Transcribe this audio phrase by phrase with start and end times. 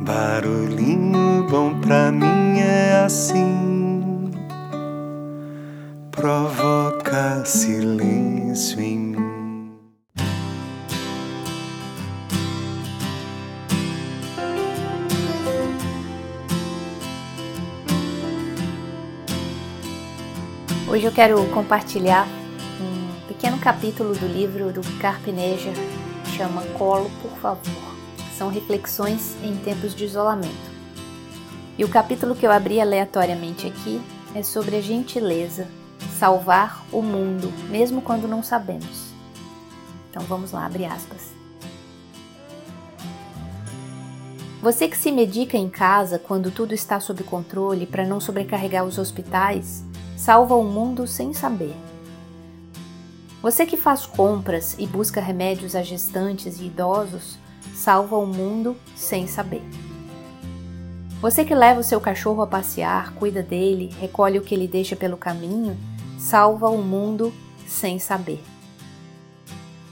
[0.00, 4.30] Barulhinho bom pra mim é assim,
[6.12, 9.72] provoca silêncio em mim.
[20.88, 22.26] Hoje eu quero compartilhar
[22.80, 25.72] um pequeno capítulo do livro do Carpineja,
[26.36, 27.97] chama Colo, por favor.
[28.38, 30.70] São reflexões em tempos de isolamento.
[31.76, 34.00] E o capítulo que eu abri aleatoriamente aqui
[34.32, 35.66] é sobre a gentileza,
[36.16, 39.08] salvar o mundo, mesmo quando não sabemos.
[40.08, 41.32] Então vamos lá, abre aspas.
[44.62, 48.98] Você que se medica em casa quando tudo está sob controle para não sobrecarregar os
[48.98, 49.82] hospitais,
[50.16, 51.74] salva o mundo sem saber.
[53.42, 57.36] Você que faz compras e busca remédios a gestantes e idosos,
[57.74, 59.62] salva o mundo sem saber.
[61.20, 64.94] Você que leva o seu cachorro a passear, cuida dele, recolhe o que ele deixa
[64.94, 65.76] pelo caminho,
[66.18, 67.32] salva o mundo
[67.66, 68.40] sem saber.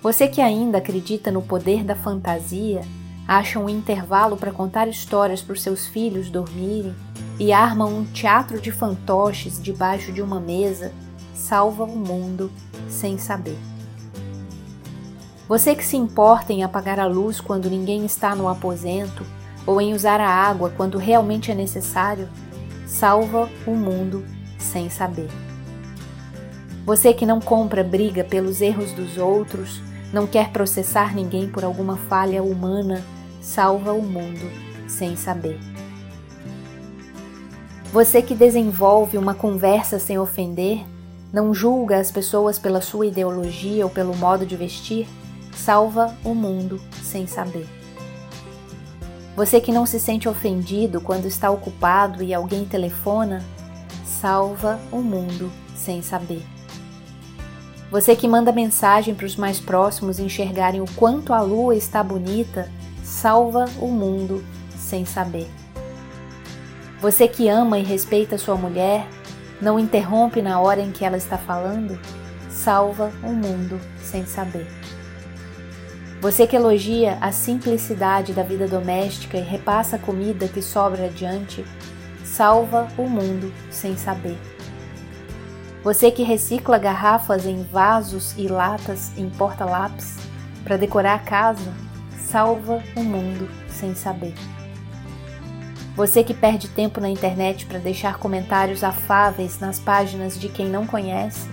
[0.00, 2.82] Você que ainda acredita no poder da fantasia,
[3.26, 6.94] acha um intervalo para contar histórias para os seus filhos dormirem
[7.38, 10.92] e arma um teatro de fantoches debaixo de uma mesa,
[11.34, 12.50] salva o mundo
[12.88, 13.58] sem saber.
[15.48, 19.24] Você que se importa em apagar a luz quando ninguém está no aposento
[19.66, 22.28] ou em usar a água quando realmente é necessário,
[22.86, 24.26] salva o mundo
[24.58, 25.30] sem saber.
[26.84, 29.80] Você que não compra briga pelos erros dos outros,
[30.12, 33.02] não quer processar ninguém por alguma falha humana,
[33.40, 34.50] salva o mundo
[34.86, 35.58] sem saber.
[37.90, 40.84] Você que desenvolve uma conversa sem ofender,
[41.32, 45.06] não julga as pessoas pela sua ideologia ou pelo modo de vestir,
[45.58, 47.66] salva o mundo sem saber.
[49.36, 53.44] Você que não se sente ofendido quando está ocupado e alguém telefona,
[54.04, 56.42] salva o mundo sem saber.
[57.90, 62.70] Você que manda mensagem para os mais próximos enxergarem o quanto a lua está bonita,
[63.02, 64.44] salva o mundo
[64.76, 65.48] sem saber.
[67.00, 69.06] Você que ama e respeita sua mulher,
[69.60, 71.98] não interrompe na hora em que ela está falando,
[72.48, 74.66] salva o mundo sem saber.
[76.20, 81.64] Você que elogia a simplicidade da vida doméstica e repassa a comida que sobra adiante,
[82.24, 84.36] salva o mundo sem saber.
[85.84, 90.16] Você que recicla garrafas em vasos e latas em porta-lápis
[90.64, 91.72] para decorar a casa,
[92.18, 94.34] salva o mundo sem saber.
[95.94, 100.84] Você que perde tempo na internet para deixar comentários afáveis nas páginas de quem não
[100.84, 101.48] conhece,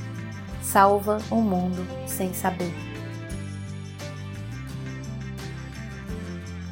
[0.63, 2.94] salva o mundo sem saber.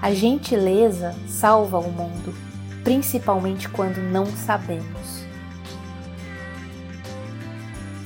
[0.03, 2.35] A gentileza salva o mundo,
[2.83, 5.23] principalmente quando não sabemos.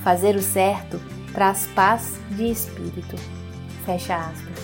[0.04, 1.02] Fazer o certo
[1.34, 3.16] traz paz de espírito.
[3.84, 4.60] Fecha aspas.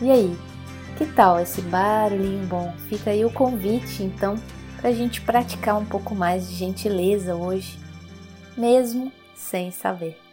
[0.00, 0.38] E aí,
[0.96, 2.74] que tal esse barulhinho bom?
[2.88, 4.36] Fica aí o convite, então,
[4.80, 7.78] para a gente praticar um pouco mais de gentileza hoje,
[8.56, 10.25] mesmo sem saber.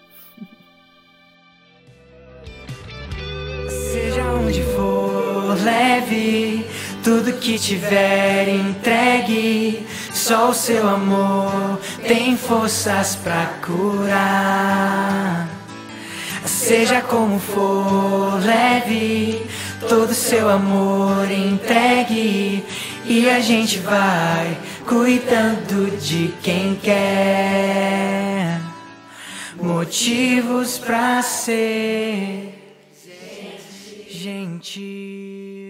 [5.54, 6.66] Leve
[7.04, 9.86] tudo que tiver entregue.
[10.12, 15.48] Só o seu amor tem forças para curar.
[16.46, 19.46] Seja como for, leve
[19.88, 22.64] todo seu amor entregue
[23.06, 28.62] e a gente vai cuidando de quem quer.
[29.62, 32.63] Motivos para ser
[34.24, 35.63] gente.